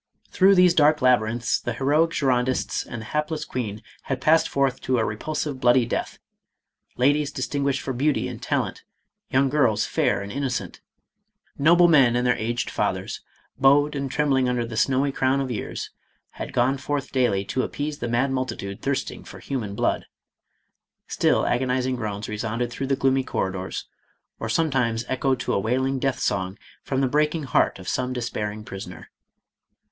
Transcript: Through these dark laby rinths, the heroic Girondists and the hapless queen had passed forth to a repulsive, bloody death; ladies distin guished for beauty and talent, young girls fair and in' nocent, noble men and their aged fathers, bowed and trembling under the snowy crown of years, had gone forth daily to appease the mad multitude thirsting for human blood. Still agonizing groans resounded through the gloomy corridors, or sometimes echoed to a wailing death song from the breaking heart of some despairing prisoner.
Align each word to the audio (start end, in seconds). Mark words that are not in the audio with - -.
Through 0.31 0.55
these 0.55 0.73
dark 0.73 0.99
laby 1.03 1.21
rinths, 1.21 1.59
the 1.61 1.73
heroic 1.73 2.09
Girondists 2.09 2.83
and 2.87 3.01
the 3.03 3.13
hapless 3.13 3.45
queen 3.45 3.83
had 4.05 4.19
passed 4.19 4.49
forth 4.49 4.81
to 4.81 4.97
a 4.97 5.05
repulsive, 5.05 5.59
bloody 5.61 5.85
death; 5.85 6.17
ladies 6.97 7.31
distin 7.31 7.61
guished 7.61 7.81
for 7.81 7.93
beauty 7.93 8.27
and 8.27 8.41
talent, 8.41 8.81
young 9.29 9.47
girls 9.47 9.85
fair 9.85 10.23
and 10.23 10.31
in' 10.31 10.41
nocent, 10.43 10.79
noble 11.55 11.87
men 11.87 12.15
and 12.15 12.25
their 12.25 12.35
aged 12.37 12.71
fathers, 12.71 13.21
bowed 13.59 13.93
and 13.95 14.09
trembling 14.09 14.49
under 14.49 14.65
the 14.65 14.75
snowy 14.75 15.11
crown 15.11 15.39
of 15.39 15.51
years, 15.51 15.91
had 16.39 16.51
gone 16.51 16.79
forth 16.79 17.11
daily 17.11 17.45
to 17.45 17.61
appease 17.61 17.99
the 17.99 18.07
mad 18.09 18.31
multitude 18.31 18.81
thirsting 18.81 19.23
for 19.23 19.37
human 19.37 19.75
blood. 19.75 20.07
Still 21.05 21.45
agonizing 21.45 21.95
groans 21.95 22.27
resounded 22.27 22.71
through 22.71 22.87
the 22.87 22.95
gloomy 22.95 23.23
corridors, 23.23 23.85
or 24.39 24.49
sometimes 24.49 25.05
echoed 25.07 25.39
to 25.41 25.53
a 25.53 25.59
wailing 25.59 25.99
death 25.99 26.17
song 26.17 26.57
from 26.81 27.01
the 27.01 27.07
breaking 27.07 27.43
heart 27.43 27.77
of 27.77 27.87
some 27.87 28.13
despairing 28.13 28.63
prisoner. 28.65 29.11